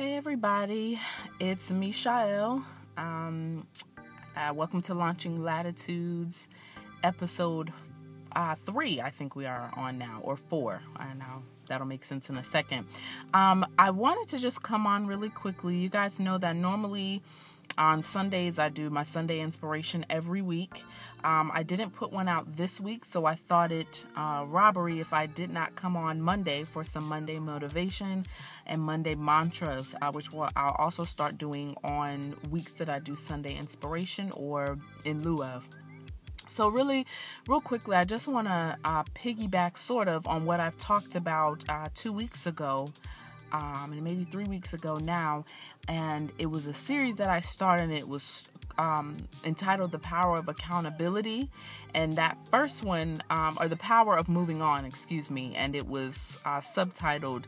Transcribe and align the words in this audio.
Hey 0.00 0.14
everybody, 0.14 0.98
it's 1.40 1.70
Mishael. 1.70 2.64
Um, 2.96 3.66
uh, 4.34 4.50
welcome 4.54 4.80
to 4.84 4.94
Launching 4.94 5.44
Latitudes, 5.44 6.48
episode 7.04 7.70
uh, 8.34 8.54
three. 8.54 9.02
I 9.02 9.10
think 9.10 9.36
we 9.36 9.44
are 9.44 9.70
on 9.76 9.98
now, 9.98 10.20
or 10.22 10.38
four. 10.38 10.80
I 10.96 11.12
know 11.12 11.42
that'll 11.68 11.86
make 11.86 12.06
sense 12.06 12.30
in 12.30 12.38
a 12.38 12.42
second. 12.42 12.86
Um, 13.34 13.66
I 13.78 13.90
wanted 13.90 14.26
to 14.28 14.38
just 14.38 14.62
come 14.62 14.86
on 14.86 15.06
really 15.06 15.28
quickly. 15.28 15.76
You 15.76 15.90
guys 15.90 16.18
know 16.18 16.38
that 16.38 16.56
normally 16.56 17.20
on 17.80 18.02
Sundays 18.02 18.58
I 18.58 18.68
do 18.68 18.90
my 18.90 19.02
Sunday 19.02 19.40
inspiration 19.40 20.04
every 20.10 20.42
week. 20.42 20.84
Um, 21.24 21.50
I 21.52 21.62
didn't 21.62 21.90
put 21.90 22.12
one 22.12 22.28
out 22.28 22.46
this 22.56 22.80
week, 22.80 23.04
so 23.04 23.24
I 23.24 23.34
thought 23.34 23.72
it 23.72 24.04
uh, 24.16 24.44
robbery 24.46 25.00
if 25.00 25.12
I 25.12 25.26
did 25.26 25.50
not 25.50 25.74
come 25.74 25.96
on 25.96 26.20
Monday 26.20 26.62
for 26.62 26.84
some 26.84 27.04
Monday 27.04 27.38
motivation 27.38 28.24
and 28.66 28.80
Monday 28.80 29.14
mantras, 29.14 29.94
uh, 30.00 30.12
which 30.12 30.32
will, 30.32 30.48
I'll 30.56 30.76
also 30.78 31.04
start 31.04 31.38
doing 31.38 31.74
on 31.82 32.36
weeks 32.50 32.72
that 32.72 32.88
I 32.88 32.98
do 32.98 33.16
Sunday 33.16 33.56
inspiration 33.56 34.30
or 34.36 34.78
in 35.04 35.22
lieu 35.22 35.42
of. 35.42 35.66
So, 36.48 36.68
really, 36.68 37.06
real 37.46 37.60
quickly, 37.60 37.96
I 37.96 38.04
just 38.04 38.26
want 38.26 38.48
to 38.48 38.76
uh, 38.84 39.04
piggyback 39.14 39.78
sort 39.78 40.08
of 40.08 40.26
on 40.26 40.44
what 40.44 40.58
I've 40.58 40.78
talked 40.78 41.14
about 41.14 41.64
uh, 41.68 41.88
two 41.94 42.12
weeks 42.12 42.46
ago 42.46 42.88
um, 43.52 43.98
maybe 44.02 44.24
three 44.24 44.44
weeks 44.44 44.72
ago 44.74 44.96
now. 44.96 45.44
And 45.88 46.32
it 46.38 46.46
was 46.46 46.66
a 46.66 46.72
series 46.72 47.16
that 47.16 47.28
I 47.28 47.40
started. 47.40 47.90
It 47.90 48.08
was 48.08 48.44
um, 48.78 49.16
entitled 49.44 49.92
The 49.92 49.98
Power 49.98 50.38
of 50.38 50.48
Accountability. 50.48 51.50
And 51.94 52.16
that 52.16 52.36
first 52.48 52.84
one, 52.84 53.18
um, 53.30 53.56
or 53.60 53.68
The 53.68 53.76
Power 53.76 54.16
of 54.16 54.28
Moving 54.28 54.62
On, 54.62 54.84
excuse 54.84 55.30
me, 55.30 55.54
and 55.56 55.74
it 55.74 55.86
was 55.86 56.38
uh, 56.44 56.58
subtitled 56.58 57.44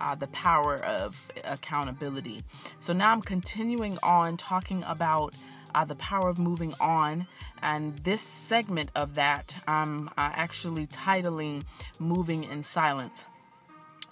uh, 0.00 0.14
The 0.14 0.26
Power 0.28 0.82
of 0.84 1.30
Accountability. 1.44 2.42
So 2.80 2.92
now 2.92 3.12
I'm 3.12 3.22
continuing 3.22 3.98
on 4.02 4.36
talking 4.36 4.82
about. 4.86 5.34
Uh, 5.76 5.84
the 5.84 5.96
power 5.96 6.28
of 6.28 6.38
moving 6.38 6.72
on. 6.78 7.26
And 7.60 7.98
this 8.04 8.20
segment 8.20 8.92
of 8.94 9.16
that, 9.16 9.56
I'm 9.66 10.06
uh, 10.10 10.12
actually 10.16 10.86
titling 10.86 11.64
Moving 11.98 12.44
in 12.44 12.62
Silence. 12.62 13.24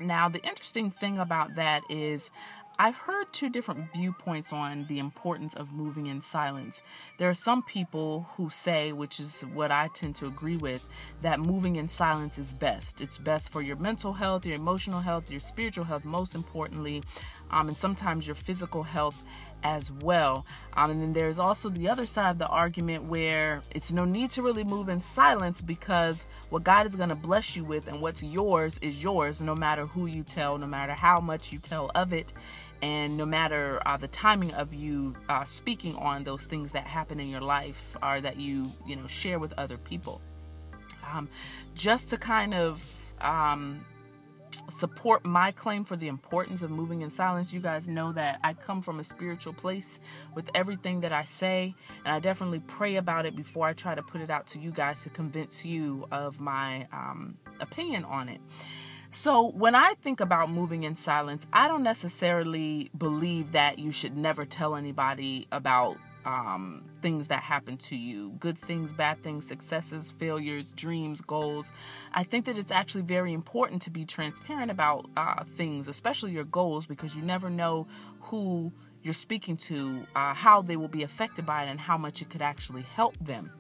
Now, 0.03 0.29
the 0.29 0.43
interesting 0.43 0.91
thing 0.91 1.19
about 1.19 1.55
that 1.57 1.83
is 1.89 2.31
I've 2.83 2.97
heard 2.97 3.27
two 3.31 3.49
different 3.49 3.93
viewpoints 3.93 4.53
on 4.53 4.87
the 4.89 4.99
importance 4.99 5.55
of 5.55 5.71
moving 5.71 6.09
in 6.09 6.21
silence. 6.21 6.83
There 7.17 7.31
are 7.31 7.33
some 7.33 7.63
people 7.63 8.27
who 8.37 8.51
say, 8.51 8.91
which 8.91 9.21
is 9.21 9.43
what 9.55 9.71
I 9.71 9.89
tend 9.95 10.17
to 10.17 10.27
agree 10.27 10.57
with, 10.57 10.85
that 11.21 11.39
moving 11.39 11.77
in 11.77 11.89
silence 11.89 12.41
is 12.41 12.53
best. 12.53 13.01
It's 13.01 13.19
best 13.19 13.53
for 13.53 13.63
your 13.63 13.77
mental 13.77 14.13
health, 14.13 14.45
your 14.45 14.57
emotional 14.57 14.99
health, 14.99 15.31
your 15.31 15.39
spiritual 15.39 15.85
health, 15.85 16.05
most 16.05 16.35
importantly, 16.35 17.05
um, 17.53 17.69
and 17.69 17.77
sometimes 17.77 18.27
your 18.27 18.35
physical 18.35 18.83
health 18.83 19.23
as 19.63 19.93
well. 19.93 20.45
Um, 20.73 20.91
and 20.91 21.01
then 21.01 21.13
there's 21.13 21.39
also 21.39 21.69
the 21.69 21.89
other 21.89 22.05
side 22.05 22.31
of 22.31 22.39
the 22.39 22.49
argument 22.49 23.05
where 23.05 23.63
it's 23.71 23.93
no 23.93 24.05
need 24.05 24.31
to 24.33 24.43
really 24.43 24.65
move 24.65 24.89
in 24.89 25.01
silence 25.01 25.63
because 25.63 26.27
what 26.51 26.65
God 26.65 26.87
is 26.87 26.97
going 26.97 27.11
to 27.11 27.15
bless 27.15 27.55
you 27.55 27.63
with 27.63 27.87
and 27.87 28.01
what's 28.01 28.25
yours 28.25 28.79
is 28.79 29.01
yours, 29.01 29.41
no 29.41 29.55
matter 29.55 29.87
who 29.87 30.07
you 30.07 30.25
tell, 30.25 30.59
no 30.59 30.67
matter 30.67 30.95
how 30.95 31.21
much 31.21 31.53
you 31.53 31.61
tell 31.61 31.93
of 31.95 32.13
it 32.13 32.33
and 32.83 33.17
no 33.17 33.25
matter 33.25 33.81
uh, 33.87 33.97
the 33.97 34.09
timing 34.09 34.53
of 34.55 34.75
you 34.75 35.15
uh, 35.29 35.45
speaking 35.45 35.95
on 35.97 36.25
those 36.25 36.43
things 36.43 36.73
that 36.73 36.85
happen 36.85 37.21
in 37.21 37.29
your 37.29 37.41
life 37.41 37.97
or 38.03 38.21
that 38.21 38.37
you 38.37 38.71
you 38.87 38.97
know 38.97 39.07
share 39.07 39.39
with 39.39 39.55
other 39.57 39.79
people. 39.79 40.21
Um, 41.11 41.29
just 41.75 42.11
to 42.11 42.17
kind 42.17 42.55
of 42.55 42.85
um, 43.21 43.85
support 44.69 45.25
my 45.25 45.51
claim 45.53 45.85
for 45.85 45.97
the 45.97 46.09
importance 46.09 46.63
of 46.63 46.71
moving 46.71 47.03
in 47.03 47.11
silence 47.11 47.53
you 47.53 47.61
guys 47.61 47.89
know 47.89 48.13
that 48.13 48.39
i 48.45 48.53
come 48.53 48.83
from 48.83 49.01
a 49.01 49.05
spiritual 49.05 49.53
place 49.53 49.99
with 50.35 50.49
everything 50.55 51.01
that 51.01 51.13
i 51.13 51.25
say 51.25 51.75
and 52.05 52.15
i 52.15 52.21
definitely 52.21 52.61
pray 52.61 52.97
about 52.97 53.27
it 53.27 53.35
before 53.35 53.67
i 53.67 53.73
try 53.73 53.95
to 53.95 54.03
put 54.03 54.21
it 54.21 54.31
out 54.31 54.47
to 54.47 54.61
you 54.61 54.71
guys 54.71 55.03
to 55.03 55.11
convince 55.11 55.65
you 55.65 56.07
of 56.13 56.39
my 56.39 56.87
um, 56.93 57.37
opinion 57.61 58.05
on 58.05 58.29
it 58.29 58.41
so, 59.15 59.51
when 59.51 59.75
I 59.75 59.93
think 60.01 60.21
about 60.21 60.51
moving 60.51 60.85
in 60.85 60.97
silence, 60.97 61.47
I 61.53 61.69
don't 61.69 61.83
necessarily 61.83 62.91
believe 62.97 63.53
that 63.53 63.79
you 63.79 63.93
should 63.93 64.17
never 64.17 64.47
tell 64.47 64.75
anybody 64.75 65.47
about 65.53 65.99
um, 66.25 66.85
things 67.03 67.27
that 67.27 67.43
happen 67.43 67.77
to 67.77 67.97
you 67.97 68.31
good 68.41 68.57
things, 68.57 68.95
bad 68.95 69.23
things, 69.23 69.47
successes, 69.47 70.13
failures, 70.13 70.73
dreams, 70.73 71.21
goals. 71.21 71.73
I 72.15 72.25
think 72.25 72.47
that 72.47 72.57
it's 72.57 72.71
actually 72.71 73.03
very 73.03 73.35
important 73.35 73.83
to 73.83 73.91
be 73.91 74.07
transparent 74.07 74.71
about 74.71 75.11
uh, 75.19 75.45
things, 75.45 75.89
especially 75.89 76.33
your 76.33 76.45
goals, 76.45 76.87
because 76.87 77.15
you 77.15 77.21
never 77.21 77.51
know 77.51 77.87
who 78.21 78.73
you're 79.03 79.13
speaking 79.13 79.59
to, 79.59 80.07
uh, 80.17 80.33
how 80.33 80.63
they 80.63 80.79
will 80.79 80.89
be 80.89 81.03
affected 81.03 81.45
by 81.45 81.65
it, 81.65 81.69
and 81.69 81.79
how 81.79 81.99
much 81.99 82.23
it 82.23 82.31
could 82.31 82.41
actually 82.43 82.83
help 82.83 83.15
them 83.19 83.53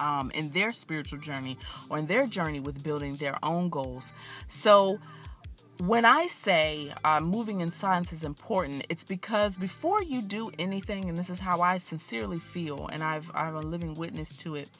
um, 0.00 0.30
in 0.32 0.50
their 0.50 0.72
spiritual 0.72 1.20
journey 1.20 1.56
or 1.88 1.98
in 1.98 2.06
their 2.06 2.26
journey 2.26 2.58
with 2.58 2.82
building 2.82 3.16
their 3.16 3.38
own 3.44 3.68
goals. 3.68 4.12
So, 4.48 4.98
when 5.78 6.04
I 6.04 6.26
say 6.26 6.92
uh, 7.04 7.20
moving 7.20 7.62
in 7.62 7.70
silence 7.70 8.12
is 8.12 8.22
important, 8.22 8.84
it's 8.90 9.04
because 9.04 9.56
before 9.56 10.02
you 10.02 10.20
do 10.20 10.50
anything, 10.58 11.08
and 11.08 11.16
this 11.16 11.30
is 11.30 11.38
how 11.38 11.62
I 11.62 11.78
sincerely 11.78 12.38
feel, 12.38 12.88
and 12.92 13.02
I've 13.02 13.30
I'm 13.34 13.56
a 13.56 13.60
living 13.60 13.94
witness 13.94 14.36
to 14.38 14.56
it. 14.56 14.70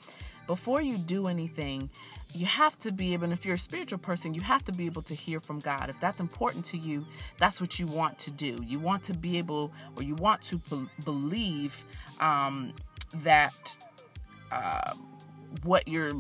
Before 0.47 0.83
you 0.83 0.99
do 0.99 1.29
anything, 1.29 1.89
you 2.35 2.45
have 2.45 2.79
to 2.81 2.93
be 2.93 3.13
able, 3.13 3.25
and 3.25 3.33
if 3.33 3.45
you're 3.45 3.55
a 3.55 3.59
spiritual 3.59 3.99
person, 3.99 4.35
you 4.35 4.41
have 4.41 4.65
to 4.65 4.73
be 4.73 4.85
able 4.87 5.03
to 5.03 5.15
hear 5.15 5.41
from 5.41 5.61
God. 5.61 5.89
If 5.89 6.01
that's 6.01 6.21
important 6.21 6.65
to 6.67 6.77
you, 6.77 7.07
that's 7.39 7.61
what 7.61 7.79
you 7.79 7.87
want 7.87 8.19
to 8.21 8.31
do. 8.31 8.59
You 8.67 8.79
want 8.79 9.05
to 9.05 9.15
be 9.15 9.39
able, 9.39 9.73
or 9.97 10.03
you 10.03 10.17
want 10.17 10.43
to 10.43 10.57
be- 10.59 10.89
believe 11.05 11.85
um, 12.19 12.73
that 13.19 13.77
uh, 14.53 14.95
what 15.63 15.89
you're 15.89 16.15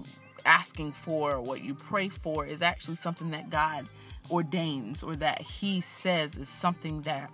asking 0.45 0.93
for 0.93 1.33
or 1.33 1.41
what 1.41 1.63
you 1.63 1.75
pray 1.75 2.09
for 2.09 2.45
is 2.45 2.63
actually 2.63 2.97
something 2.97 3.31
that 3.31 3.51
God 3.51 3.87
ordains 4.31 5.03
or 5.03 5.17
that 5.17 5.41
He 5.41 5.81
says 5.81 6.37
is 6.37 6.49
something 6.49 7.03
that 7.03 7.31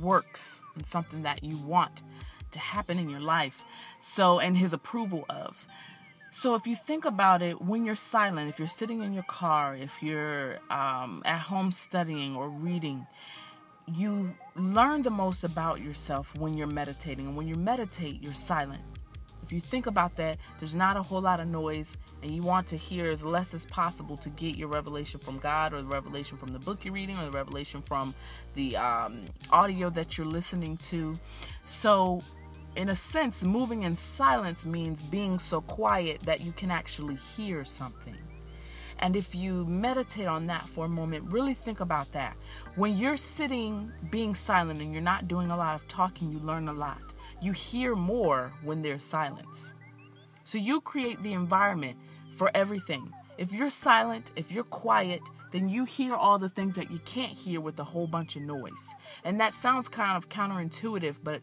works 0.00 0.62
and 0.74 0.86
something 0.86 1.22
that 1.22 1.42
you 1.42 1.56
want 1.58 2.02
to 2.52 2.58
happen 2.58 2.98
in 2.98 3.08
your 3.08 3.20
life. 3.20 3.64
So, 4.00 4.38
and 4.38 4.56
His 4.56 4.72
approval 4.72 5.24
of. 5.28 5.66
So, 6.30 6.54
if 6.54 6.66
you 6.66 6.76
think 6.76 7.04
about 7.04 7.42
it, 7.42 7.60
when 7.62 7.84
you're 7.84 7.94
silent, 7.94 8.48
if 8.48 8.58
you're 8.58 8.68
sitting 8.68 9.02
in 9.02 9.12
your 9.12 9.24
car, 9.24 9.74
if 9.74 10.02
you're 10.02 10.58
um, 10.70 11.22
at 11.24 11.40
home 11.40 11.72
studying 11.72 12.36
or 12.36 12.48
reading, 12.48 13.06
you 13.86 14.34
learn 14.54 15.02
the 15.02 15.10
most 15.10 15.44
about 15.44 15.80
yourself 15.80 16.34
when 16.36 16.56
you're 16.56 16.66
meditating. 16.66 17.26
And 17.26 17.36
when 17.36 17.48
you 17.48 17.54
meditate, 17.54 18.22
you're 18.22 18.34
silent. 18.34 18.82
If 19.48 19.52
you 19.52 19.60
think 19.60 19.86
about 19.86 20.14
that, 20.16 20.36
there's 20.58 20.74
not 20.74 20.98
a 20.98 21.02
whole 21.02 21.22
lot 21.22 21.40
of 21.40 21.48
noise, 21.48 21.96
and 22.22 22.30
you 22.30 22.42
want 22.42 22.66
to 22.66 22.76
hear 22.76 23.06
as 23.06 23.24
less 23.24 23.54
as 23.54 23.64
possible 23.64 24.14
to 24.18 24.28
get 24.28 24.56
your 24.56 24.68
revelation 24.68 25.18
from 25.18 25.38
God, 25.38 25.72
or 25.72 25.80
the 25.80 25.88
revelation 25.88 26.36
from 26.36 26.52
the 26.52 26.58
book 26.58 26.84
you're 26.84 26.92
reading, 26.92 27.16
or 27.16 27.24
the 27.24 27.30
revelation 27.30 27.80
from 27.80 28.14
the 28.56 28.76
um, 28.76 29.22
audio 29.50 29.88
that 29.88 30.18
you're 30.18 30.26
listening 30.26 30.76
to. 30.88 31.14
So, 31.64 32.20
in 32.76 32.90
a 32.90 32.94
sense, 32.94 33.42
moving 33.42 33.84
in 33.84 33.94
silence 33.94 34.66
means 34.66 35.02
being 35.02 35.38
so 35.38 35.62
quiet 35.62 36.20
that 36.26 36.42
you 36.42 36.52
can 36.52 36.70
actually 36.70 37.14
hear 37.14 37.64
something. 37.64 38.18
And 38.98 39.16
if 39.16 39.34
you 39.34 39.64
meditate 39.64 40.26
on 40.26 40.46
that 40.48 40.68
for 40.68 40.84
a 40.84 40.90
moment, 40.90 41.32
really 41.32 41.54
think 41.54 41.80
about 41.80 42.12
that. 42.12 42.36
When 42.74 42.98
you're 42.98 43.16
sitting 43.16 43.92
being 44.10 44.34
silent 44.34 44.82
and 44.82 44.92
you're 44.92 45.00
not 45.00 45.26
doing 45.26 45.50
a 45.50 45.56
lot 45.56 45.74
of 45.74 45.88
talking, 45.88 46.30
you 46.30 46.38
learn 46.40 46.68
a 46.68 46.74
lot 46.74 47.00
you 47.40 47.52
hear 47.52 47.94
more 47.94 48.52
when 48.62 48.82
there's 48.82 49.02
silence. 49.02 49.74
So 50.44 50.58
you 50.58 50.80
create 50.80 51.22
the 51.22 51.32
environment 51.32 51.96
for 52.36 52.50
everything. 52.54 53.12
If 53.36 53.52
you're 53.52 53.70
silent, 53.70 54.32
if 54.36 54.50
you're 54.50 54.64
quiet, 54.64 55.20
then 55.52 55.68
you 55.68 55.84
hear 55.84 56.14
all 56.14 56.38
the 56.38 56.48
things 56.48 56.74
that 56.74 56.90
you 56.90 56.98
can't 57.04 57.32
hear 57.32 57.60
with 57.60 57.78
a 57.78 57.84
whole 57.84 58.06
bunch 58.06 58.36
of 58.36 58.42
noise. 58.42 58.86
And 59.24 59.40
that 59.40 59.52
sounds 59.52 59.88
kind 59.88 60.16
of 60.16 60.28
counterintuitive, 60.28 61.18
but 61.22 61.42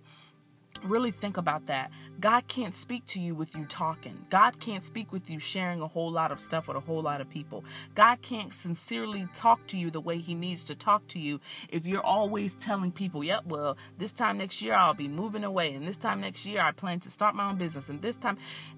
really 0.83 1.11
think 1.11 1.37
about 1.37 1.67
that. 1.67 1.91
God 2.19 2.47
can't 2.47 2.73
speak 2.73 3.05
to 3.07 3.19
you 3.19 3.35
with 3.35 3.55
you 3.55 3.65
talking. 3.65 4.25
God 4.29 4.59
can't 4.59 4.83
speak 4.83 5.11
with 5.11 5.29
you 5.29 5.39
sharing 5.39 5.81
a 5.81 5.87
whole 5.87 6.11
lot 6.11 6.31
of 6.31 6.39
stuff 6.39 6.67
with 6.67 6.77
a 6.77 6.79
whole 6.79 7.01
lot 7.01 7.21
of 7.21 7.29
people. 7.29 7.63
God 7.93 8.21
can't 8.21 8.53
sincerely 8.53 9.27
talk 9.33 9.65
to 9.67 9.77
you 9.77 9.91
the 9.91 10.01
way 10.01 10.17
He 10.17 10.33
needs 10.33 10.63
to 10.65 10.75
talk 10.75 11.07
to 11.09 11.19
you 11.19 11.39
if 11.69 11.85
you're 11.85 12.05
always 12.05 12.55
telling 12.55 12.91
people, 12.91 13.23
yep, 13.23 13.45
well, 13.45 13.77
this 13.97 14.11
time 14.11 14.37
next 14.37 14.61
year 14.61 14.75
I'll 14.75 14.93
be 14.93 15.07
moving 15.07 15.43
away, 15.43 15.73
and 15.73 15.87
this 15.87 15.97
time 15.97 16.21
next 16.21 16.45
year 16.45 16.61
I 16.61 16.71
plan 16.71 16.99
to 17.01 17.09
start 17.09 17.35
my 17.35 17.49
own 17.49 17.57
business, 17.57 17.89
and 17.89 18.01
this 18.01 18.15
time. 18.15 18.37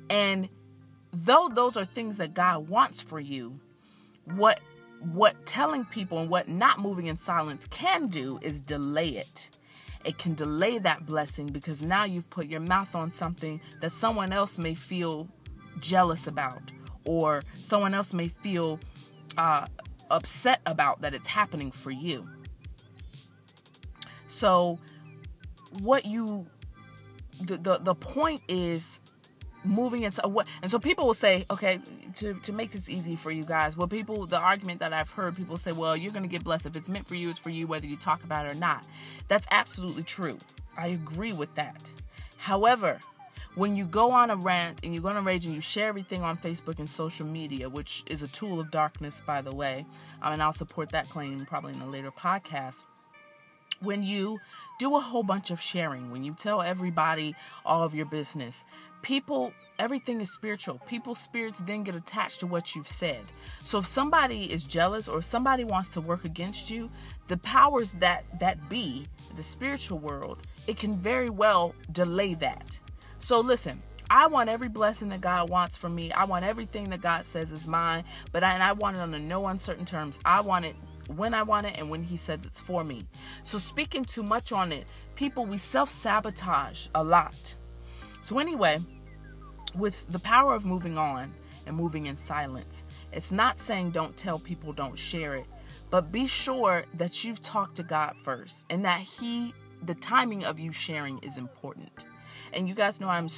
And 0.09 0.49
though 1.13 1.49
those 1.53 1.77
are 1.77 1.85
things 1.85 2.17
that 2.17 2.33
God 2.33 2.67
wants 2.69 3.01
for 3.01 3.19
you, 3.19 3.59
what 4.25 4.59
what 4.99 5.45
telling 5.45 5.85
people 5.85 6.17
and 6.17 6.29
what 6.29 6.49
not 6.49 6.79
moving 6.79 7.05
in 7.05 7.17
silence 7.17 7.67
can 7.69 8.07
do 8.07 8.39
is 8.41 8.59
delay 8.59 9.09
it 9.09 9.59
it 10.07 10.18
can 10.18 10.33
delay 10.33 10.80
that 10.80 11.06
blessing 11.06 11.48
because 11.48 11.83
now 11.83 12.06
you've 12.06 12.30
put 12.30 12.48
your 12.48 12.62
mouth 12.62 12.95
on 12.95 13.12
something 13.12 13.59
that 13.81 13.92
someone 13.92 14.31
else 14.31 14.57
may 14.57 14.74
feel 14.74 15.27
jealous 15.81 16.27
about 16.27 16.62
or 17.04 17.42
someone 17.56 17.94
else 17.94 18.13
may 18.13 18.30
feel 18.30 18.80
uh, 19.38 19.68
upset 20.09 20.62
about 20.65 21.01
that 21.01 21.13
it's 21.13 21.27
happening 21.27 21.71
for 21.71 21.92
you. 21.92 22.27
So, 24.27 24.80
what 25.81 26.06
you 26.06 26.48
the 27.42 27.57
the, 27.57 27.77
the 27.80 27.95
point 27.95 28.42
is 28.48 29.01
moving 29.67 30.03
into 30.03 30.21
what 30.27 30.47
and 30.61 30.71
so 30.71 30.79
people 30.79 31.05
will 31.05 31.13
say 31.13 31.45
okay 31.51 31.79
to, 32.15 32.33
to 32.35 32.53
make 32.53 32.71
this 32.71 32.89
easy 32.89 33.15
for 33.15 33.31
you 33.31 33.43
guys 33.43 33.75
well 33.77 33.87
people 33.87 34.25
the 34.25 34.37
argument 34.37 34.79
that 34.79 34.93
i've 34.93 35.11
heard 35.11 35.35
people 35.35 35.57
say 35.57 35.71
well 35.71 35.95
you're 35.95 36.11
going 36.11 36.23
to 36.23 36.29
get 36.29 36.43
blessed 36.43 36.65
if 36.65 36.75
it's 36.75 36.89
meant 36.89 37.05
for 37.05 37.15
you 37.15 37.29
it's 37.29 37.39
for 37.39 37.49
you 37.49 37.67
whether 37.67 37.85
you 37.85 37.97
talk 37.97 38.23
about 38.23 38.45
it 38.45 38.51
or 38.51 38.55
not. 38.55 38.87
That's 39.27 39.47
absolutely 39.51 40.03
true. 40.03 40.37
I 40.77 40.87
agree 40.87 41.33
with 41.33 41.53
that. 41.55 41.89
However 42.37 42.99
when 43.55 43.75
you 43.75 43.85
go 43.85 44.11
on 44.11 44.29
a 44.29 44.35
rant 44.35 44.79
and 44.83 44.93
you 44.93 45.01
go 45.01 45.09
on 45.09 45.17
a 45.17 45.21
rage 45.21 45.43
and 45.43 45.53
you 45.53 45.61
share 45.61 45.87
everything 45.87 46.21
on 46.21 46.37
facebook 46.37 46.77
and 46.77 46.87
social 46.87 47.25
media 47.25 47.67
which 47.67 48.03
is 48.05 48.21
a 48.21 48.27
tool 48.27 48.59
of 48.59 48.69
darkness 48.69 49.19
by 49.25 49.41
the 49.41 49.53
way 49.53 49.83
um, 50.21 50.33
and 50.33 50.43
i'll 50.43 50.53
support 50.53 50.89
that 50.89 51.09
claim 51.09 51.39
probably 51.39 51.73
in 51.73 51.81
a 51.81 51.89
later 51.89 52.11
podcast 52.11 52.85
when 53.79 54.03
you 54.03 54.39
do 54.79 54.95
a 54.95 54.99
whole 54.99 55.23
bunch 55.23 55.51
of 55.51 55.61
sharing, 55.61 56.11
when 56.11 56.23
you 56.23 56.33
tell 56.33 56.61
everybody 56.61 57.35
all 57.65 57.83
of 57.83 57.95
your 57.95 58.05
business, 58.05 58.63
people, 59.01 59.53
everything 59.79 60.21
is 60.21 60.31
spiritual. 60.31 60.79
People's 60.88 61.19
spirits 61.19 61.59
then 61.59 61.83
get 61.83 61.95
attached 61.95 62.39
to 62.41 62.47
what 62.47 62.75
you've 62.75 62.89
said. 62.89 63.21
So 63.63 63.79
if 63.79 63.88
somebody 63.88 64.51
is 64.51 64.65
jealous 64.65 65.07
or 65.07 65.21
somebody 65.21 65.63
wants 65.63 65.89
to 65.89 66.01
work 66.01 66.25
against 66.25 66.69
you, 66.69 66.89
the 67.27 67.38
powers 67.38 67.91
that 67.94 68.23
that 68.39 68.69
be, 68.69 69.07
the 69.35 69.44
spiritual 69.44 69.99
world, 69.99 70.45
it 70.67 70.77
can 70.77 70.94
very 70.94 71.29
well 71.29 71.75
delay 71.91 72.33
that. 72.35 72.79
So 73.19 73.39
listen, 73.39 73.81
I 74.09 74.27
want 74.27 74.49
every 74.49 74.69
blessing 74.69 75.09
that 75.09 75.21
God 75.21 75.49
wants 75.49 75.75
for 75.75 75.89
me. 75.89 76.11
I 76.13 76.23
want 76.23 76.45
everything 76.45 76.89
that 76.91 77.01
God 77.01 77.25
says 77.25 77.51
is 77.51 77.67
mine, 77.67 78.05
but 78.31 78.44
I, 78.44 78.53
and 78.53 78.63
I 78.63 78.71
want 78.71 78.95
it 78.95 78.99
on 78.99 79.27
no 79.27 79.47
uncertain 79.47 79.85
terms. 79.85 80.19
I 80.23 80.39
want 80.39 80.65
it 80.65 80.75
when 81.15 81.33
I 81.33 81.44
want 81.44 81.67
it 81.67 81.77
and 81.77 81.89
when 81.89 82.03
He 82.03 82.15
says 82.15 82.39
it's 82.45 82.59
for 82.59 82.83
me. 82.83 83.05
So, 83.44 83.57
speaking 83.57 84.05
too 84.05 84.23
much 84.23 84.51
on 84.51 84.71
it, 84.71 84.94
people, 85.15 85.45
we 85.45 85.57
self 85.57 85.89
sabotage 85.89 86.88
a 86.95 87.03
lot. 87.03 87.55
So, 88.27 88.39
anyway, 88.39 88.79
with 89.74 90.06
the 90.12 90.19
power 90.19 90.53
of 90.53 90.65
moving 90.65 90.97
on 90.97 91.33
and 91.65 91.77
moving 91.77 92.07
in 92.07 92.18
silence, 92.18 92.83
it's 93.13 93.31
not 93.31 93.57
saying 93.57 93.91
don't 93.91 94.18
tell 94.18 94.38
people, 94.38 94.74
don't 94.74 94.97
share 94.97 95.35
it, 95.35 95.45
but 95.89 96.12
be 96.12 96.27
sure 96.27 96.83
that 96.95 97.24
you've 97.24 97.41
talked 97.41 97.77
to 97.77 97.83
God 97.83 98.18
first 98.24 98.65
and 98.69 98.83
that 98.83 99.00
He, 99.00 99.53
the 99.81 99.95
timing 99.95 100.44
of 100.44 100.59
you 100.59 100.74
sharing 100.74 101.19
is 101.19 101.38
important. 101.38 102.03
And 102.51 102.68
you 102.68 102.75
guys 102.75 103.00
know 103.00 103.07
I'm 103.07 103.29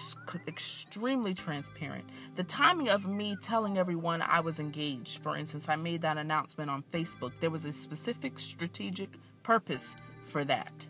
extremely 0.48 1.36
transparent. 1.36 2.06
The 2.34 2.44
timing 2.44 2.90
of 2.90 3.06
me 3.08 3.38
telling 3.44 3.78
everyone 3.78 4.24
I 4.24 4.40
was 4.40 4.60
engaged, 4.60 5.22
for 5.22 5.38
instance, 5.38 5.70
I 5.70 5.76
made 5.76 6.02
that 6.02 6.18
announcement 6.18 6.72
on 6.72 6.84
Facebook. 6.92 7.34
There 7.40 7.52
was 7.52 7.66
a 7.66 7.74
specific 7.74 8.40
strategic 8.40 9.10
purpose 9.44 9.96
for 10.26 10.44
that. 10.46 10.88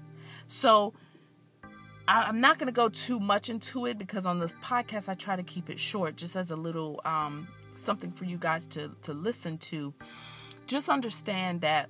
So 0.48 0.94
I'm 2.12 2.42
not 2.42 2.58
going 2.58 2.68
to 2.68 2.74
go 2.74 2.90
too 2.90 3.20
much 3.20 3.50
into 3.50 3.86
it 3.86 4.00
because 4.00 4.26
on 4.26 4.40
this 4.40 4.54
podcast 4.64 5.10
I 5.10 5.14
try 5.14 5.36
to 5.36 5.44
keep 5.44 5.70
it 5.70 5.80
short, 5.80 6.16
just 6.16 6.36
as 6.36 6.50
a 6.50 6.56
little 6.56 7.00
um, 7.06 7.48
something 7.76 8.12
for 8.12 8.26
you 8.26 8.38
guys 8.38 8.66
to 8.68 8.90
to 9.04 9.14
listen 9.14 9.58
to. 9.60 9.94
Just 10.66 10.90
understand 10.90 11.62
that 11.62 11.90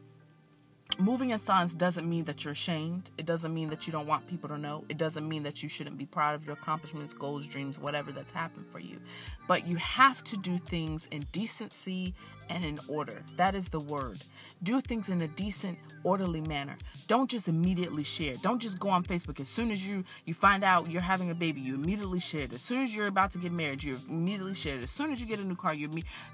moving 0.97 1.29
in 1.29 1.39
silence 1.39 1.73
doesn't 1.73 2.09
mean 2.09 2.25
that 2.25 2.43
you're 2.43 2.51
ashamed. 2.51 3.11
It 3.17 3.25
doesn't 3.25 3.53
mean 3.53 3.69
that 3.69 3.85
you 3.85 3.93
don't 3.93 4.07
want 4.07 4.27
people 4.27 4.49
to 4.49 4.57
know. 4.57 4.83
It 4.89 4.97
doesn't 4.97 5.27
mean 5.27 5.43
that 5.43 5.61
you 5.61 5.69
shouldn't 5.69 5.97
be 5.97 6.05
proud 6.05 6.35
of 6.35 6.45
your 6.45 6.53
accomplishments, 6.53 7.13
goals, 7.13 7.47
dreams, 7.47 7.79
whatever 7.79 8.11
that's 8.11 8.31
happened 8.31 8.65
for 8.71 8.79
you. 8.79 8.99
But 9.47 9.67
you 9.67 9.77
have 9.77 10.23
to 10.25 10.37
do 10.37 10.57
things 10.57 11.07
in 11.11 11.25
decency 11.31 12.13
and 12.49 12.65
in 12.65 12.79
order. 12.87 13.21
That 13.37 13.55
is 13.55 13.69
the 13.69 13.79
word. 13.79 14.17
Do 14.63 14.81
things 14.81 15.09
in 15.09 15.21
a 15.21 15.27
decent, 15.27 15.77
orderly 16.03 16.41
manner. 16.41 16.75
Don't 17.07 17.29
just 17.29 17.47
immediately 17.47 18.03
share. 18.03 18.33
Don't 18.41 18.59
just 18.59 18.79
go 18.79 18.89
on 18.89 19.03
Facebook 19.03 19.39
as 19.39 19.47
soon 19.47 19.71
as 19.71 19.87
you 19.87 20.03
you 20.25 20.33
find 20.33 20.63
out 20.63 20.89
you're 20.89 21.01
having 21.01 21.29
a 21.29 21.35
baby, 21.35 21.61
you 21.61 21.75
immediately 21.75 22.19
share 22.19 22.41
it. 22.41 22.53
As 22.53 22.61
soon 22.61 22.81
as 22.81 22.95
you're 22.95 23.07
about 23.07 23.31
to 23.31 23.37
get 23.37 23.51
married, 23.51 23.83
you 23.83 23.97
immediately 24.09 24.55
share 24.55 24.75
it. 24.75 24.83
As 24.83 24.91
soon 24.91 25.11
as 25.11 25.21
you 25.21 25.27
get 25.27 25.39
a 25.39 25.43
new 25.43 25.55
car, 25.55 25.73
you 25.73 25.87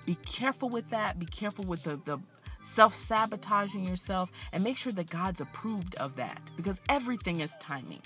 be 0.06 0.16
careful 0.25 0.69
with 0.69 0.90
that. 0.90 1.19
Be 1.19 1.25
careful 1.25 1.66
with 1.66 1.84
the 1.84 1.98
the 2.06 2.19
self 2.65 2.95
sabotaging 2.95 3.85
yourself, 3.85 4.31
and 4.51 4.63
make 4.63 4.77
sure 4.77 4.91
that 4.94 5.09
God's 5.09 5.41
approved 5.41 5.95
of 5.95 6.15
that 6.15 6.41
because 6.57 6.79
everything 6.89 7.39
is 7.39 7.56
timing. 7.57 8.01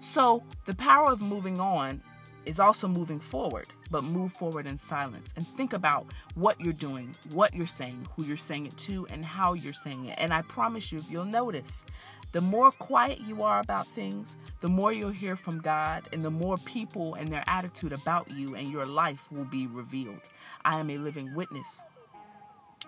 So, 0.00 0.42
the 0.64 0.74
power 0.74 1.10
of 1.10 1.22
moving 1.22 1.60
on 1.60 2.02
is 2.44 2.58
also 2.58 2.88
moving 2.88 3.20
forward, 3.20 3.68
but 3.90 4.02
move 4.02 4.32
forward 4.32 4.66
in 4.66 4.76
silence 4.76 5.32
and 5.36 5.46
think 5.46 5.72
about 5.72 6.06
what 6.34 6.60
you're 6.60 6.72
doing, 6.72 7.14
what 7.32 7.54
you're 7.54 7.66
saying, 7.66 8.06
who 8.16 8.24
you're 8.24 8.36
saying 8.36 8.66
it 8.66 8.76
to, 8.76 9.06
and 9.10 9.24
how 9.24 9.52
you're 9.52 9.72
saying 9.72 10.06
it. 10.06 10.16
And 10.18 10.34
I 10.34 10.42
promise 10.42 10.90
you, 10.90 11.00
you'll 11.08 11.24
notice, 11.24 11.84
the 12.32 12.40
more 12.40 12.72
quiet 12.72 13.20
you 13.20 13.42
are 13.42 13.60
about 13.60 13.86
things, 13.86 14.36
the 14.60 14.68
more 14.68 14.92
you'll 14.92 15.10
hear 15.10 15.36
from 15.36 15.60
God, 15.60 16.02
and 16.12 16.22
the 16.22 16.30
more 16.30 16.56
people 16.58 17.14
and 17.14 17.30
their 17.30 17.44
attitude 17.46 17.92
about 17.92 18.30
you 18.32 18.56
and 18.56 18.68
your 18.68 18.86
life 18.86 19.30
will 19.30 19.44
be 19.44 19.66
revealed. 19.66 20.28
I 20.64 20.80
am 20.80 20.90
a 20.90 20.98
living 20.98 21.34
witness 21.34 21.84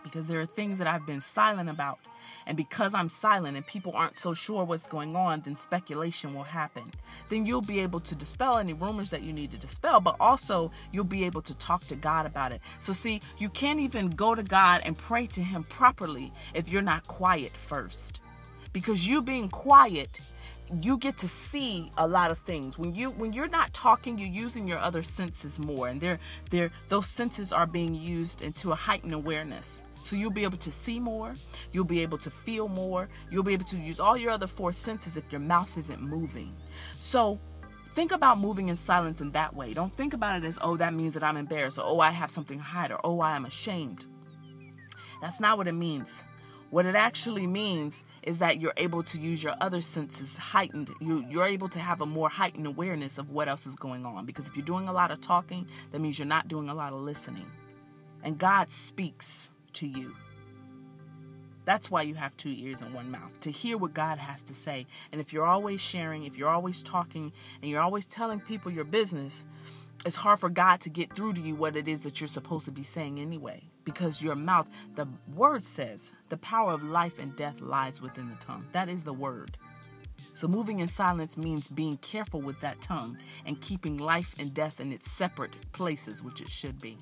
because 0.05 0.29
there 0.29 0.41
are 0.41 0.47
things 0.47 0.79
that 0.79 0.87
I've 0.87 1.07
been 1.07 1.21
silent 1.21 1.69
about. 1.69 1.99
And 2.47 2.57
because 2.57 2.95
I'm 2.95 3.09
silent 3.09 3.57
and 3.57 3.67
people 3.67 3.93
aren't 3.95 4.15
so 4.15 4.35
sure 4.35 4.65
what's 4.65 4.87
going 4.87 5.17
on, 5.17 5.41
then 5.41 5.57
speculation 5.57 6.35
will 6.35 6.45
happen. 6.45 6.93
Then 7.29 7.47
you'll 7.47 7.63
be 7.63 7.81
able 7.81 8.01
to 8.01 8.15
dispel 8.15 8.59
any 8.59 8.75
rumors 8.75 9.11
that 9.11 9.23
you 9.23 9.33
need 9.33 9.51
to 9.53 9.57
dispel, 9.57 9.99
but 9.99 10.17
also 10.21 10.71
you'll 10.93 11.05
be 11.05 11.25
able 11.25 11.43
to 11.43 11.55
talk 11.55 11.85
to 11.87 11.97
God 11.97 12.27
about 12.27 12.53
it. 12.53 12.61
So, 12.81 12.93
see, 12.93 13.21
you 13.39 13.49
can't 13.49 13.81
even 13.81 14.11
go 14.11 14.35
to 14.35 14.43
God 14.43 14.83
and 14.85 14.97
pray 14.97 15.27
to 15.29 15.41
Him 15.41 15.65
properly 15.65 16.33
if 16.53 16.69
you're 16.69 16.83
not 16.83 17.09
quiet 17.09 17.57
first. 17.57 18.21
Because 18.73 19.09
you 19.09 19.23
being 19.23 19.49
quiet 19.49 20.21
you 20.81 20.97
get 20.97 21.17
to 21.19 21.29
see 21.29 21.91
a 21.99 22.07
lot 22.07 22.31
of 22.31 22.39
things 22.39 22.79
when 22.79 22.95
you 22.95 23.11
when 23.11 23.33
you're 23.33 23.49
not 23.49 23.73
talking 23.75 24.19
you're 24.19 24.27
using 24.27 24.67
your 24.67 24.79
other 24.79 25.03
senses 25.03 25.61
more 25.61 25.89
and 25.89 26.01
they're 26.01 26.19
they're 26.51 26.71
those 26.89 27.07
senses 27.07 27.53
are 27.53 27.67
being 27.67 27.95
used 27.95 28.43
into 28.43 28.73
a 28.73 28.75
heightened 28.75 29.13
awareness 29.13 29.85
so 30.05 30.17
you'll 30.17 30.31
be 30.31 30.45
able 30.45 30.59
to 30.59 30.71
see 30.71 31.01
more, 31.01 31.33
you'll 31.73 31.85
be 31.85 32.01
able 32.01 32.19
to 32.19 32.31
feel 32.31 32.69
more, 32.69 33.09
you'll 33.31 33.43
be 33.43 33.55
able 33.55 33.65
to 33.65 33.77
use 33.79 33.99
all 33.99 34.17
your 34.17 34.31
other 34.31 34.47
four 34.47 34.73
senses 34.73 35.17
if 35.17 35.25
your 35.33 35.41
mouth 35.41 35.77
isn't 35.79 36.03
moving. 36.03 36.55
So 36.95 37.41
think 37.95 38.13
about 38.13 38.39
moving 38.39 38.69
in 38.69 38.77
silence 38.77 39.21
in 39.23 39.31
that 39.33 39.55
way. 39.55 39.73
Don't 39.73 39.95
think 39.97 40.13
about 40.13 40.43
it 40.43 40.47
as, 40.47 40.59
oh, 40.61 40.77
that 40.77 40.93
means 40.93 41.15
that 41.15 41.23
I'm 41.23 41.39
embarrassed, 41.39 41.79
or 41.79 41.85
oh, 41.87 42.01
I 42.01 42.11
have 42.11 42.31
something 42.31 42.59
to 42.59 42.65
hide, 42.65 42.93
or 42.93 43.01
oh, 43.03 43.21
I 43.21 43.35
am 43.35 43.47
ashamed. 43.47 44.05
That's 45.23 45.41
not 45.41 45.57
what 45.57 45.69
it 45.69 45.73
means. 45.73 46.25
What 46.69 46.87
it 46.87 46.97
actually 46.97 47.47
means 47.47 48.05
is 48.25 48.39
that 48.39 48.61
you're 48.61 48.75
able 48.77 49.03
to 49.05 49.21
use 49.21 49.43
your 49.43 49.55
other 49.61 49.81
senses 49.81 50.37
heightened. 50.37 50.91
You, 51.01 51.25
you're 51.31 51.47
able 51.47 51.69
to 51.69 51.79
have 51.79 52.01
a 52.01 52.07
more 52.07 52.29
heightened 52.29 52.67
awareness 52.67 53.17
of 53.17 53.31
what 53.31 53.49
else 53.49 53.67
is 53.67 53.77
going 53.77 54.05
on. 54.05 54.27
Because 54.27 54.49
if 54.49 54.57
you're 54.57 54.67
doing 54.67 54.89
a 54.89 54.93
lot 54.93 55.13
of 55.13 55.21
talking, 55.21 55.69
that 55.93 56.01
means 56.01 56.19
you're 56.19 56.27
not 56.27 56.49
doing 56.49 56.69
a 56.69 56.75
lot 56.75 56.93
of 56.93 57.01
listening. 57.01 57.47
And 58.25 58.39
God 58.39 58.71
speaks 58.71 59.53
to 59.75 59.87
you. 59.87 60.15
That's 61.65 61.91
why 61.91 62.03
you 62.03 62.15
have 62.15 62.37
two 62.37 62.55
ears 62.57 62.83
and 62.83 62.93
one 62.93 63.11
mouth 63.11 63.41
to 63.41 63.51
hear 63.51 63.79
what 63.79 63.95
God 63.95 64.19
has 64.19 64.43
to 64.43 64.55
say. 64.55 64.87
And 65.13 65.21
if 65.21 65.33
you're 65.33 65.47
always 65.47 65.81
sharing, 65.81 66.25
if 66.25 66.37
you're 66.37 66.51
always 66.51 66.83
talking, 66.83 67.33
and 67.63 67.71
you're 67.71 67.81
always 67.81 68.07
telling 68.07 68.41
people 68.41 68.71
your 68.71 68.85
business, 68.85 69.47
it's 70.05 70.17
hard 70.17 70.41
for 70.41 70.51
God 70.51 70.81
to 70.83 70.91
get 70.91 71.15
through 71.15 71.33
to 71.35 71.41
you 71.41 71.55
what 71.55 71.77
it 71.77 71.89
is 71.89 72.03
that 72.03 72.21
you're 72.21 72.29
supposed 72.29 72.67
to 72.67 72.71
be 72.71 72.83
saying 72.83 73.19
anyway. 73.19 73.63
Because 73.85 74.21
your 74.21 74.35
mouth, 74.35 74.69
the 74.95 75.09
word 75.35 75.65
says, 75.65 76.13
the 76.29 76.37
power 76.39 76.73
of 76.73 76.83
life 76.83 77.19
and 77.19 77.35
death 77.37 77.61
lies 77.61 78.03
within 78.03 78.29
the 78.29 78.45
tongue. 78.45 78.67
That 78.73 78.91
is 78.91 79.05
the 79.05 79.13
word. 79.15 79.57
So 80.35 80.49
moving 80.49 80.81
in 80.81 80.89
silence 80.89 81.37
means 81.37 81.69
being 81.69 81.97
careful 81.99 82.41
with 82.41 82.61
that 82.61 82.81
tongue 82.81 83.17
and 83.47 83.61
keeping 83.61 83.99
life 83.99 84.35
and 84.39 84.53
death 84.53 84.81
in 84.81 84.93
its 84.93 85.11
separate 85.11 85.55
places, 85.73 86.23
which 86.23 86.41
it 86.41 86.51
should 86.51 86.81
be. 86.81 86.99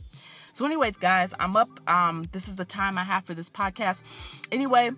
So, 0.54 0.66
anyways, 0.66 0.96
guys, 0.98 1.32
I'm 1.40 1.56
up. 1.56 1.68
Um, 1.90 2.26
this 2.32 2.46
is 2.46 2.56
the 2.56 2.64
time 2.64 2.98
I 2.98 3.04
have 3.04 3.24
for 3.24 3.34
this 3.34 3.48
podcast. 3.48 4.02
Anyway, 4.50 4.90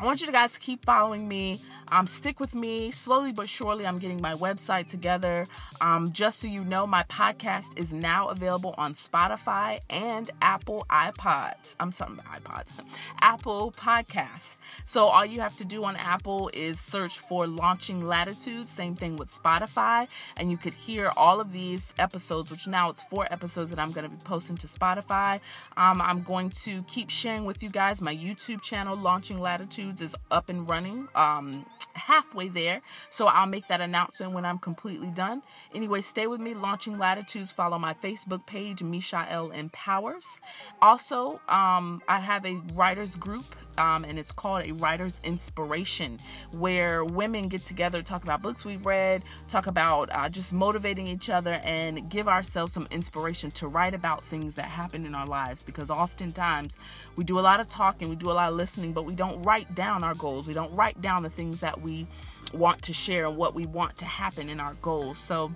I 0.00 0.04
want 0.04 0.20
you 0.20 0.30
guys 0.30 0.52
to 0.54 0.60
keep 0.60 0.84
following 0.84 1.26
me. 1.26 1.60
Um, 1.94 2.08
stick 2.08 2.40
with 2.40 2.56
me. 2.56 2.90
Slowly 2.90 3.30
but 3.30 3.48
surely, 3.48 3.86
I'm 3.86 4.00
getting 4.00 4.20
my 4.20 4.34
website 4.34 4.88
together. 4.88 5.46
Um, 5.80 6.10
just 6.10 6.40
so 6.40 6.48
you 6.48 6.64
know, 6.64 6.88
my 6.88 7.04
podcast 7.04 7.78
is 7.78 7.92
now 7.92 8.30
available 8.30 8.74
on 8.76 8.94
Spotify 8.94 9.78
and 9.88 10.28
Apple 10.42 10.84
iPods. 10.90 11.76
I'm 11.78 11.92
sorry, 11.92 12.16
iPods, 12.16 12.72
Apple 13.20 13.70
Podcasts. 13.70 14.56
So 14.84 15.04
all 15.04 15.24
you 15.24 15.40
have 15.40 15.56
to 15.58 15.64
do 15.64 15.84
on 15.84 15.94
Apple 15.94 16.50
is 16.52 16.80
search 16.80 17.20
for 17.20 17.46
Launching 17.46 18.04
Latitudes. 18.04 18.68
Same 18.68 18.96
thing 18.96 19.14
with 19.14 19.28
Spotify, 19.28 20.08
and 20.36 20.50
you 20.50 20.56
could 20.56 20.74
hear 20.74 21.12
all 21.16 21.40
of 21.40 21.52
these 21.52 21.94
episodes. 22.00 22.50
Which 22.50 22.66
now 22.66 22.90
it's 22.90 23.04
four 23.04 23.32
episodes 23.32 23.70
that 23.70 23.78
I'm 23.78 23.92
going 23.92 24.10
to 24.10 24.10
be 24.10 24.24
posting 24.24 24.56
to 24.56 24.66
Spotify. 24.66 25.38
Um, 25.76 26.00
I'm 26.00 26.22
going 26.22 26.50
to 26.64 26.82
keep 26.88 27.08
sharing 27.08 27.44
with 27.44 27.62
you 27.62 27.70
guys 27.70 28.02
my 28.02 28.16
YouTube 28.16 28.62
channel, 28.62 28.96
Launching 28.96 29.38
Latitudes, 29.38 30.02
is 30.02 30.16
up 30.32 30.48
and 30.48 30.68
running. 30.68 31.06
Um, 31.14 31.64
halfway 31.94 32.48
there. 32.48 32.80
So 33.10 33.26
I'll 33.26 33.46
make 33.46 33.68
that 33.68 33.80
announcement 33.80 34.32
when 34.32 34.44
I'm 34.44 34.58
completely 34.58 35.08
done. 35.08 35.42
Anyway, 35.74 36.00
stay 36.00 36.26
with 36.26 36.40
me. 36.40 36.54
Launching 36.54 36.98
Latitudes. 36.98 37.50
Follow 37.50 37.78
my 37.78 37.94
Facebook 37.94 38.46
page, 38.46 38.82
Mishael 38.82 39.50
Empowers. 39.50 40.40
Also, 40.80 41.40
um, 41.48 42.02
I 42.08 42.20
have 42.20 42.44
a 42.46 42.60
writers 42.74 43.16
group 43.16 43.44
um, 43.78 44.04
and 44.04 44.18
it's 44.18 44.32
called 44.32 44.64
a 44.64 44.72
writer's 44.72 45.20
inspiration, 45.24 46.18
where 46.58 47.04
women 47.04 47.48
get 47.48 47.64
together, 47.64 48.02
talk 48.02 48.22
about 48.22 48.42
books 48.42 48.64
we've 48.64 48.84
read, 48.84 49.22
talk 49.48 49.66
about 49.66 50.08
uh, 50.12 50.28
just 50.28 50.52
motivating 50.52 51.06
each 51.06 51.30
other, 51.30 51.60
and 51.64 52.08
give 52.08 52.28
ourselves 52.28 52.72
some 52.72 52.86
inspiration 52.90 53.50
to 53.50 53.68
write 53.68 53.94
about 53.94 54.22
things 54.22 54.54
that 54.54 54.66
happen 54.66 55.06
in 55.06 55.14
our 55.14 55.26
lives. 55.26 55.62
Because 55.62 55.90
oftentimes 55.90 56.76
we 57.16 57.24
do 57.24 57.38
a 57.38 57.40
lot 57.40 57.60
of 57.60 57.68
talking, 57.68 58.08
we 58.08 58.16
do 58.16 58.30
a 58.30 58.32
lot 58.32 58.48
of 58.48 58.56
listening, 58.56 58.92
but 58.92 59.04
we 59.06 59.14
don't 59.14 59.42
write 59.42 59.74
down 59.74 60.04
our 60.04 60.14
goals. 60.14 60.46
We 60.46 60.54
don't 60.54 60.74
write 60.74 61.00
down 61.00 61.22
the 61.22 61.30
things 61.30 61.60
that 61.60 61.80
we 61.80 62.06
want 62.52 62.82
to 62.82 62.92
share 62.92 63.26
and 63.26 63.36
what 63.36 63.54
we 63.54 63.66
want 63.66 63.96
to 63.96 64.04
happen 64.04 64.48
in 64.48 64.60
our 64.60 64.74
goals. 64.74 65.18
So 65.18 65.52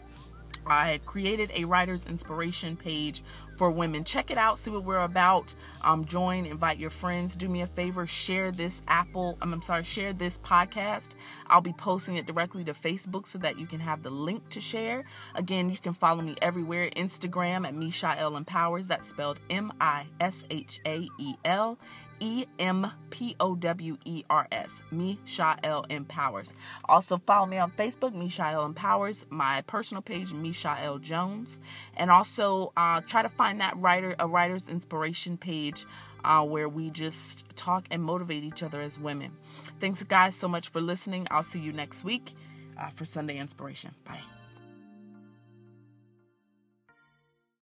I 0.67 1.01
created 1.07 1.51
a 1.55 1.65
writer's 1.65 2.05
inspiration 2.05 2.77
page 2.77 3.23
for 3.59 3.71
women. 3.71 4.05
Check 4.05 4.31
it 4.31 4.38
out, 4.38 4.57
see 4.57 4.71
what 4.71 4.85
we're 4.85 5.03
about. 5.03 5.55
Um, 5.83 6.05
join, 6.05 6.47
invite 6.47 6.79
your 6.79 6.91
friends. 6.91 7.37
Do 7.37 7.49
me 7.49 7.62
a 7.62 7.67
favor, 7.67 8.07
share 8.07 8.50
this 8.53 8.81
Apple, 8.88 9.37
I'm 9.43 9.61
sorry, 9.61 9.83
share 9.83 10.12
this 10.12 10.38
podcast. 10.38 11.11
I'll 11.49 11.61
be 11.61 11.73
posting 11.73 12.17
it 12.17 12.27
directly 12.27 12.62
to 12.65 12.73
Facebook 12.73 13.27
so 13.27 13.38
that 13.41 13.59
you 13.59 13.67
can 13.67 13.81
have 13.81 14.03
the 14.03 14.11
link 14.11 14.49
to 14.50 14.61
share. 14.61 15.05
Again, 15.35 15.71
you 15.71 15.77
can 15.77 15.93
follow 15.93 16.23
me 16.23 16.37
everywhere 16.41 16.88
Instagram 16.97 17.67
at 17.67 17.75
Mishael 17.75 18.37
Empowers. 18.37 18.87
That's 18.87 19.09
spelled 19.09 19.41
M 19.50 19.73
I 19.81 20.07
S 20.21 20.45
H 20.50 20.81
A 20.87 21.07
E 21.19 21.35
L 21.45 21.79
E 22.21 22.47
M 22.59 22.91
P 23.11 23.35
O 23.41 23.55
W 23.55 23.97
E 24.05 24.25
R 24.31 24.47
S. 24.53 24.83
Mishael 24.91 25.85
Empowers. 25.89 26.55
Also 26.87 27.21
follow 27.27 27.47
me 27.47 27.59
on 27.59 27.71
Facebook, 27.73 28.15
Mishael 28.15 28.65
Empowers, 28.65 29.27
my 29.31 29.63
personal 29.63 30.03
page, 30.03 30.33
Mishael 30.33 30.99
Jones, 30.99 31.59
and 31.97 32.11
also 32.11 32.73
uh, 32.77 33.01
try 33.03 33.23
to 33.23 33.29
find 33.29 33.61
that 33.61 33.77
writer 33.77 34.15
a 34.19 34.27
writer's 34.27 34.69
inspiration 34.69 35.37
page 35.37 35.87
uh, 36.25 36.45
where 36.45 36.69
we 36.69 36.91
just 36.91 37.45
talk 37.57 37.87
and 37.91 38.03
motivate 38.03 38.45
each 38.45 38.63
other 38.63 38.81
as 38.81 38.99
women. 38.99 39.33
Thanks, 39.81 40.03
guys, 40.03 40.35
so 40.35 40.49
much 40.49 40.69
for 40.69 40.81
listening. 40.81 41.27
I'll 41.31 41.43
see 41.43 41.61
you 41.61 41.73
next 41.73 42.05
week 42.05 42.33
uh, 42.79 42.89
for 42.91 43.05
Sunday 43.05 43.39
Inspiration. 43.39 43.95
Bye. 44.05 44.38